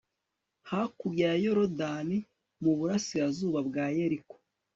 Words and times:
hakurya 0.69 1.25
ya 1.31 1.39
yorudani, 1.43 2.17
mu 2.63 2.71
burasirazuba 2.77 3.59
bwa 3.67 3.85
yeriko 3.97 4.35